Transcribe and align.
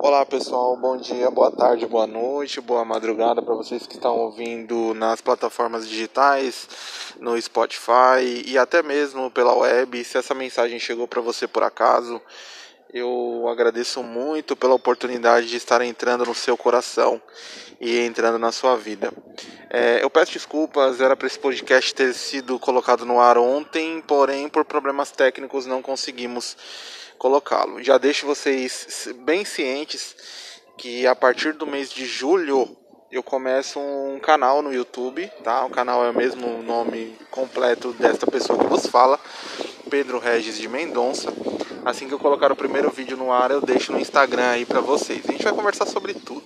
Olá 0.00 0.24
pessoal, 0.24 0.76
bom 0.76 0.96
dia, 0.96 1.28
boa 1.28 1.50
tarde, 1.50 1.84
boa 1.84 2.06
noite, 2.06 2.60
boa 2.60 2.84
madrugada 2.84 3.42
para 3.42 3.52
vocês 3.52 3.84
que 3.84 3.96
estão 3.96 4.16
ouvindo 4.16 4.94
nas 4.94 5.20
plataformas 5.20 5.88
digitais, 5.88 6.68
no 7.18 7.40
Spotify 7.42 8.44
e 8.46 8.56
até 8.56 8.80
mesmo 8.80 9.28
pela 9.28 9.52
web. 9.56 10.04
Se 10.04 10.16
essa 10.16 10.34
mensagem 10.34 10.78
chegou 10.78 11.08
para 11.08 11.20
você 11.20 11.48
por 11.48 11.64
acaso, 11.64 12.22
eu 12.94 13.46
agradeço 13.48 14.00
muito 14.04 14.54
pela 14.54 14.74
oportunidade 14.74 15.48
de 15.48 15.56
estar 15.56 15.82
entrando 15.82 16.24
no 16.24 16.34
seu 16.34 16.56
coração 16.56 17.20
e 17.80 17.98
entrando 17.98 18.38
na 18.38 18.52
sua 18.52 18.76
vida. 18.76 19.12
É, 19.68 20.02
eu 20.02 20.08
peço 20.08 20.32
desculpas, 20.32 21.00
era 21.00 21.16
para 21.16 21.26
esse 21.26 21.40
podcast 21.40 21.92
ter 21.92 22.14
sido 22.14 22.56
colocado 22.60 23.04
no 23.04 23.20
ar 23.20 23.36
ontem, 23.36 24.00
porém 24.00 24.48
por 24.48 24.64
problemas 24.64 25.10
técnicos 25.10 25.66
não 25.66 25.82
conseguimos 25.82 26.56
colocá-lo. 27.18 27.82
Já 27.82 27.98
deixo 27.98 28.26
vocês 28.26 29.08
bem 29.24 29.44
cientes 29.44 30.16
que 30.76 31.06
a 31.06 31.14
partir 31.14 31.52
do 31.52 31.66
mês 31.66 31.90
de 31.90 32.06
julho 32.06 32.76
eu 33.10 33.22
começo 33.22 33.80
um 33.80 34.20
canal 34.20 34.62
no 34.62 34.72
YouTube, 34.72 35.30
tá? 35.42 35.64
O 35.64 35.70
canal 35.70 36.04
é 36.04 36.10
o 36.10 36.14
mesmo 36.14 36.62
nome 36.62 37.16
completo 37.30 37.92
desta 37.94 38.26
pessoa 38.26 38.58
que 38.58 38.66
vos 38.66 38.86
fala, 38.86 39.18
Pedro 39.90 40.18
Regis 40.18 40.58
de 40.58 40.68
Mendonça. 40.68 41.32
Assim 41.88 42.06
que 42.06 42.12
eu 42.12 42.18
colocar 42.18 42.52
o 42.52 42.54
primeiro 42.54 42.90
vídeo 42.90 43.16
no 43.16 43.32
ar, 43.32 43.50
eu 43.50 43.62
deixo 43.62 43.92
no 43.92 43.98
Instagram 43.98 44.50
aí 44.50 44.66
para 44.66 44.78
vocês. 44.78 45.22
A 45.26 45.32
gente 45.32 45.42
vai 45.42 45.54
conversar 45.54 45.86
sobre 45.86 46.12
tudo. 46.12 46.44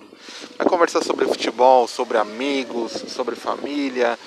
Vai 0.57 0.65
conversar 0.65 1.03
sobre 1.03 1.25
futebol, 1.25 1.85
sobre 1.85 2.17
amigos, 2.17 2.93
sobre 3.09 3.35
família, 3.35 4.17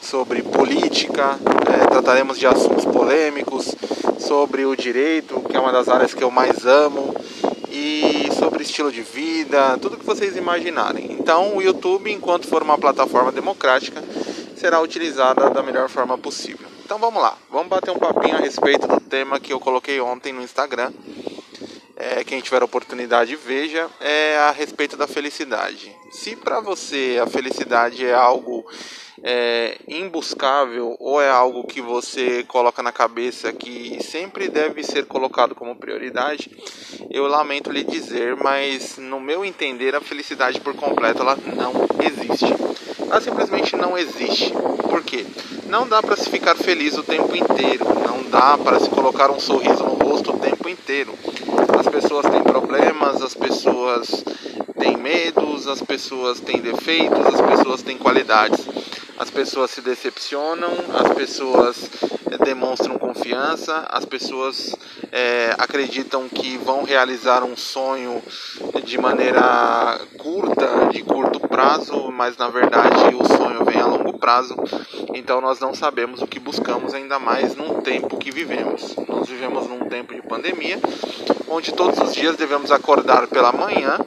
sobre 0.00 0.42
política. 0.42 1.38
É, 1.70 1.86
trataremos 1.88 2.38
de 2.38 2.46
assuntos 2.46 2.86
polêmicos, 2.86 3.74
sobre 4.18 4.64
o 4.64 4.74
direito, 4.74 5.42
que 5.42 5.54
é 5.54 5.60
uma 5.60 5.72
das 5.72 5.90
áreas 5.90 6.14
que 6.14 6.24
eu 6.24 6.30
mais 6.30 6.64
amo, 6.64 7.14
e 7.70 8.30
sobre 8.38 8.62
estilo 8.62 8.90
de 8.90 9.02
vida, 9.02 9.76
tudo 9.76 9.98
que 9.98 10.06
vocês 10.06 10.38
imaginarem. 10.38 11.18
Então, 11.20 11.54
o 11.54 11.60
YouTube, 11.60 12.10
enquanto 12.10 12.48
for 12.48 12.62
uma 12.62 12.78
plataforma 12.78 13.30
democrática, 13.30 14.02
será 14.56 14.80
utilizada 14.80 15.50
da 15.50 15.62
melhor 15.62 15.90
forma 15.90 16.16
possível. 16.16 16.65
Então, 16.86 17.00
vamos 17.00 17.20
lá, 17.20 17.36
vamos 17.50 17.66
bater 17.66 17.90
um 17.90 17.98
papinho 17.98 18.36
a 18.36 18.38
respeito 18.38 18.86
do 18.86 19.00
tema 19.00 19.40
que 19.40 19.52
eu 19.52 19.58
coloquei 19.58 20.00
ontem 20.00 20.32
no 20.32 20.40
Instagram. 20.40 20.92
É, 21.96 22.22
quem 22.22 22.40
tiver 22.40 22.62
oportunidade 22.62 23.34
veja 23.34 23.90
é 24.00 24.36
a 24.36 24.52
respeito 24.52 24.96
da 24.96 25.08
felicidade. 25.08 25.92
Se 26.12 26.36
para 26.36 26.60
você 26.60 27.20
a 27.20 27.26
felicidade 27.26 28.06
é 28.06 28.14
algo 28.14 28.64
é, 29.20 29.76
imbuscável 29.88 30.96
ou 31.00 31.20
é 31.20 31.28
algo 31.28 31.66
que 31.66 31.80
você 31.80 32.44
coloca 32.44 32.80
na 32.84 32.92
cabeça 32.92 33.52
que 33.52 34.00
sempre 34.00 34.48
deve 34.48 34.84
ser 34.84 35.06
colocado 35.06 35.56
como 35.56 35.74
prioridade, 35.74 36.56
eu 37.10 37.26
lamento 37.26 37.72
lhe 37.72 37.82
dizer, 37.82 38.36
mas 38.36 38.96
no 38.96 39.18
meu 39.18 39.44
entender 39.44 39.96
a 39.96 40.00
felicidade 40.00 40.60
por 40.60 40.76
completo 40.76 41.20
ela 41.20 41.34
não 41.34 41.72
existe. 42.00 42.54
Ela 43.10 43.20
simplesmente 43.20 43.74
não 43.74 43.98
existe. 43.98 44.52
Por 44.88 45.02
quê? 45.02 45.26
Não 45.68 45.86
dá 45.88 46.02
para 46.02 46.16
se 46.16 46.30
ficar 46.30 46.54
feliz 46.56 46.96
o 46.96 47.02
tempo 47.02 47.34
inteiro, 47.36 47.84
não 48.06 48.22
dá 48.30 48.56
para 48.56 48.78
se 48.80 48.88
colocar 48.88 49.30
um 49.30 49.40
sorriso 49.40 49.82
no 49.82 49.94
rosto 49.94 50.32
o 50.32 50.38
tempo 50.38 50.68
inteiro. 50.68 51.12
As 51.78 51.88
pessoas 51.88 52.26
têm 52.26 52.42
problemas, 52.42 53.20
as 53.22 53.34
pessoas 53.34 54.24
têm 54.78 54.96
medos, 54.96 55.66
as 55.66 55.82
pessoas 55.82 56.40
têm 56.40 56.60
defeitos, 56.60 57.26
as 57.26 57.40
pessoas 57.40 57.82
têm 57.82 57.98
qualidades 57.98 58.64
as 59.18 59.30
pessoas 59.30 59.70
se 59.70 59.80
decepcionam, 59.80 60.70
as 60.94 61.14
pessoas 61.14 61.90
eh, 62.30 62.36
demonstram 62.44 62.98
confiança, 62.98 63.86
as 63.88 64.04
pessoas 64.04 64.74
é, 65.10 65.54
acreditam 65.58 66.28
que 66.28 66.58
vão 66.58 66.84
realizar 66.84 67.42
um 67.42 67.56
sonho 67.56 68.22
de 68.84 68.98
maneira 68.98 69.98
curta, 70.18 70.90
de 70.92 71.02
curto 71.02 71.40
prazo, 71.40 72.12
mas 72.12 72.36
na 72.36 72.48
verdade 72.48 73.14
o 73.14 73.24
sonho 73.24 73.64
vem 73.64 73.80
a 73.80 73.86
longo 73.86 74.18
prazo. 74.18 74.54
Então 75.16 75.40
nós 75.40 75.58
não 75.60 75.72
sabemos 75.72 76.20
o 76.20 76.26
que 76.26 76.38
buscamos, 76.38 76.92
ainda 76.92 77.18
mais 77.18 77.56
num 77.56 77.80
tempo 77.80 78.18
que 78.18 78.30
vivemos. 78.30 78.94
Nós 79.08 79.26
vivemos 79.26 79.66
num 79.66 79.88
tempo 79.88 80.14
de 80.14 80.20
pandemia, 80.20 80.78
onde 81.48 81.72
todos 81.72 81.98
os 81.98 82.14
dias 82.14 82.36
devemos 82.36 82.70
acordar 82.70 83.26
pela 83.26 83.50
manhã 83.50 83.98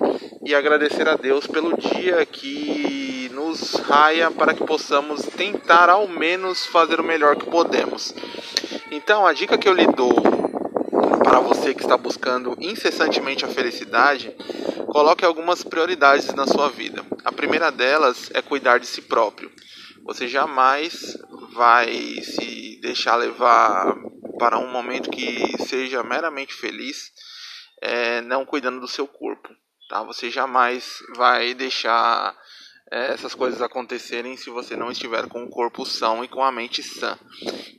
e 0.46 0.54
agradecer 0.54 1.08
a 1.08 1.16
Deus 1.16 1.48
pelo 1.48 1.76
dia 1.76 2.24
que 2.28 3.28
nos 3.34 3.74
raia 3.88 4.30
para 4.30 4.54
que 4.54 4.64
possamos 4.64 5.24
tentar 5.24 5.90
ao 5.90 6.08
menos 6.08 6.68
fazer 6.68 7.00
o 7.00 7.04
melhor 7.04 7.36
que 7.38 7.50
podemos. 7.50 8.14
Então, 8.92 9.26
a 9.26 9.34
dica 9.34 9.58
que 9.58 9.68
eu 9.68 9.74
lhe 9.74 9.88
dou 9.88 10.14
para 11.24 11.40
você 11.40 11.74
que 11.74 11.82
está 11.82 11.98
buscando 11.98 12.56
incessantemente 12.60 13.44
a 13.44 13.48
felicidade, 13.48 14.32
coloque 14.86 15.26
algumas 15.26 15.64
prioridades 15.64 16.32
na 16.36 16.46
sua 16.46 16.70
vida. 16.70 17.04
A 17.26 17.32
primeira 17.32 17.72
delas 17.72 18.30
é 18.32 18.44
cuidar 18.44 18.80
de 18.80 18.86
si 18.86 19.02
próprio. 19.02 19.50
Você 20.10 20.28
jamais 20.28 21.16
vai 21.54 21.94
se 22.24 22.80
deixar 22.82 23.16
levar 23.16 23.96
para 24.40 24.58
um 24.58 24.72
momento 24.72 25.08
que 25.12 25.56
seja 25.68 26.02
meramente 26.02 26.52
feliz, 26.52 27.12
é, 27.80 28.20
não 28.22 28.44
cuidando 28.44 28.80
do 28.80 28.88
seu 28.88 29.08
corpo. 29.08 29.50
Tá? 29.88 30.02
Você 30.02 30.32
jamais 30.32 30.98
vai 31.16 31.54
deixar 31.54 32.36
é, 32.92 33.14
essas 33.14 33.36
coisas 33.36 33.62
acontecerem 33.62 34.36
se 34.36 34.50
você 34.50 34.76
não 34.76 34.90
estiver 34.90 35.28
com 35.28 35.44
o 35.44 35.50
corpo 35.50 35.86
são 35.86 36.24
e 36.24 36.28
com 36.28 36.44
a 36.44 36.52
mente 36.52 36.82
sã. 36.82 37.16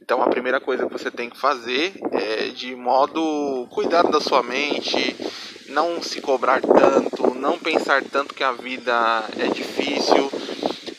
Então 0.01 0.23
a 0.23 0.31
primeira 0.31 0.61
coisa 0.61 0.87
que 0.87 0.93
você 0.93 1.11
tem 1.11 1.29
que 1.29 1.37
fazer 1.37 1.95
é 2.13 2.51
de 2.51 2.77
modo 2.77 3.67
cuidar 3.73 4.05
da 4.05 4.21
sua 4.21 4.41
mente, 4.41 5.17
não 5.69 6.01
se 6.01 6.21
cobrar 6.21 6.61
tanto, 6.63 7.35
não 7.35 7.59
pensar 7.59 8.05
tanto 8.05 8.37
que 8.37 8.45
a 8.45 8.53
vida 8.53 9.25
é 9.37 9.49
difícil. 9.49 10.31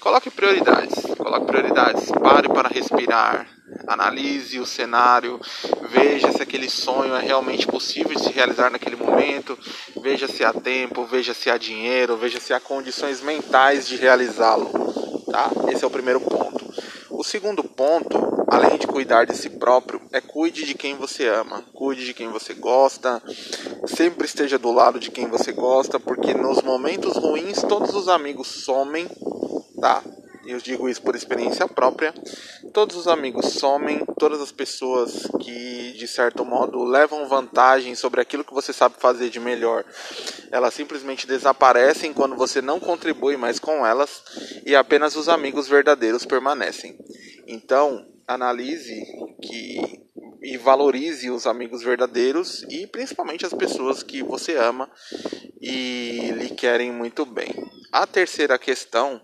Coloque 0.02 0.32
prioridades, 0.32 1.11
coloque 1.32 1.46
prioridades. 1.46 2.12
Pare 2.12 2.50
para 2.50 2.68
respirar, 2.68 3.48
analise 3.88 4.60
o 4.60 4.66
cenário, 4.66 5.40
veja 5.90 6.30
se 6.32 6.42
aquele 6.42 6.70
sonho 6.70 7.16
é 7.16 7.22
realmente 7.22 7.66
possível 7.66 8.14
de 8.14 8.22
se 8.22 8.32
realizar 8.32 8.70
naquele 8.70 8.98
momento, 8.98 9.58
veja 10.02 10.28
se 10.28 10.44
há 10.44 10.52
tempo, 10.52 11.06
veja 11.06 11.34
se 11.34 11.50
há 11.50 11.58
dinheiro, 11.58 12.18
veja 12.18 12.40
se 12.40 12.54
há 12.54 12.60
condições 12.60 13.22
mentais 13.22 13.88
de 13.88 13.96
realizá-lo. 13.96 14.70
Tá? 15.32 15.50
Esse 15.72 15.86
é 15.86 15.88
o 15.88 15.92
primeiro 15.92 16.20
ponto. 16.20 16.70
O 17.10 17.24
segundo 17.24 17.64
ponto, 17.64 18.46
além 18.50 18.78
de 18.78 18.86
cuidar 18.86 19.26
de 19.26 19.38
si 19.38 19.52
próprio, 19.52 20.02
é 20.12 20.20
cuide 20.20 20.66
de 20.66 20.74
quem 20.74 20.96
você 20.96 21.30
ama, 21.30 21.64
cuide 21.74 22.04
de 22.04 22.14
quem 22.14 22.28
você 22.28 22.54
gosta, 22.54 23.24
sempre 23.86 24.26
esteja 24.26 24.60
do 24.60 24.72
lado 24.72 25.00
de 25.00 25.10
quem 25.10 25.28
você 25.28 25.54
gosta, 25.54 25.98
porque 25.98 26.34
nos 26.34 26.62
momentos 26.62 27.16
ruins 27.16 27.62
todos 27.62 27.96
os 27.96 28.10
amigos 28.10 28.48
somem, 28.48 29.08
tá? 29.80 30.04
Eu 30.46 30.58
digo 30.60 30.90
isso 30.90 31.02
por 31.02 31.16
experiência 31.16 31.68
própria, 31.68 32.14
todos 32.74 32.96
os 32.96 33.08
amigos 33.08 33.54
somem, 33.54 34.06
todas 34.18 34.42
as 34.42 34.52
pessoas 34.52 35.28
que 35.40 35.94
de 35.94 36.08
certo 36.08 36.44
modo 36.44 36.84
levam 36.84 37.28
vantagem 37.28 37.96
sobre 37.96 38.22
aquilo 38.22 38.44
que 38.44 38.54
você 38.54 38.74
sabe 38.74 38.96
fazer 38.98 39.30
de 39.30 39.40
melhor, 39.40 39.86
elas 40.52 40.74
simplesmente 40.74 41.28
desaparecem 41.28 42.14
quando 42.14 42.36
você 42.36 42.62
não 42.62 42.80
contribui 42.80 43.38
mais 43.38 43.60
com 43.60 43.86
elas 43.86 44.24
e 44.66 44.76
apenas 44.76 45.16
os 45.16 45.30
amigos 45.30 45.68
verdadeiros 45.68 46.26
permanecem. 46.26 46.98
Então, 47.48 48.06
analise 48.28 49.06
que 49.42 50.02
e 50.42 50.58
valorize 50.58 51.30
os 51.30 51.46
amigos 51.46 51.84
verdadeiros 51.84 52.64
e 52.68 52.88
principalmente 52.88 53.46
as 53.46 53.54
pessoas 53.54 54.02
que 54.02 54.24
você 54.24 54.56
ama 54.56 54.90
e 55.62 56.32
lhe 56.32 56.50
querem 56.50 56.92
muito 56.92 57.26
bem. 57.26 57.54
A 57.92 58.08
terceira 58.08 58.58
questão 58.58 59.22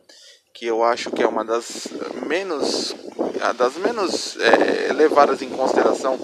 que 0.57 0.65
eu 0.65 0.83
acho 0.83 1.11
que 1.11 1.21
é 1.21 1.27
uma 1.27 1.45
das 1.45 1.87
menos 2.25 2.95
das 3.55 3.77
menos 3.77 4.35
é, 4.37 4.91
levadas 4.91 5.43
em 5.43 5.49
consideração 5.49 6.17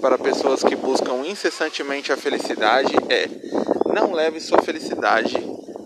para 0.00 0.16
pessoas 0.16 0.62
que 0.62 0.74
buscam 0.74 1.26
incessantemente 1.26 2.10
a 2.10 2.16
felicidade 2.16 2.94
é 3.10 3.28
não 3.94 4.12
leve 4.12 4.40
sua 4.40 4.62
felicidade 4.62 5.36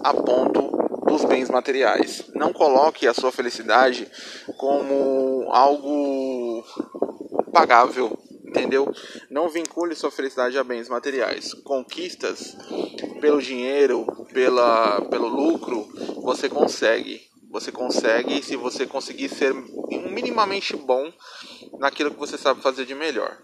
a 0.04 0.14
ponto 0.14 0.70
dos 1.04 1.24
bens 1.24 1.50
materiais. 1.50 2.22
Não 2.32 2.52
coloque 2.52 3.08
a 3.08 3.14
sua 3.14 3.32
felicidade 3.32 4.06
como 4.56 5.48
algo 5.50 6.64
pagável, 7.52 8.16
entendeu? 8.44 8.92
Não 9.28 9.48
vincule 9.48 9.96
sua 9.96 10.12
felicidade 10.12 10.56
a 10.56 10.62
bens 10.62 10.88
materiais. 10.88 11.52
Conquistas 11.64 12.56
pelo 13.20 13.42
dinheiro, 13.42 14.06
pela, 14.32 15.00
pelo 15.10 15.26
lucro, 15.26 15.88
você 16.22 16.48
consegue 16.48 17.29
você 17.50 17.72
consegue 17.72 18.42
se 18.42 18.56
você 18.56 18.86
conseguir 18.86 19.28
ser 19.28 19.52
minimamente 20.10 20.76
bom 20.76 21.12
naquilo 21.78 22.12
que 22.12 22.18
você 22.18 22.38
sabe 22.38 22.62
fazer 22.62 22.86
de 22.86 22.94
melhor. 22.94 23.42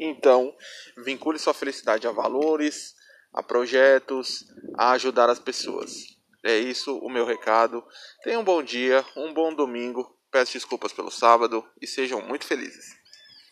Então, 0.00 0.54
vincule 0.96 1.38
sua 1.38 1.52
felicidade 1.52 2.06
a 2.06 2.12
valores, 2.12 2.94
a 3.32 3.42
projetos, 3.42 4.44
a 4.76 4.92
ajudar 4.92 5.28
as 5.28 5.38
pessoas. 5.38 5.92
É 6.42 6.56
isso 6.56 6.96
o 6.98 7.10
meu 7.10 7.26
recado. 7.26 7.84
Tenham 8.22 8.40
um 8.40 8.44
bom 8.44 8.62
dia, 8.62 9.04
um 9.16 9.34
bom 9.34 9.52
domingo. 9.52 10.16
Peço 10.30 10.52
desculpas 10.52 10.92
pelo 10.92 11.10
sábado 11.10 11.64
e 11.80 11.86
sejam 11.86 12.20
muito 12.22 12.46
felizes. 12.46 12.97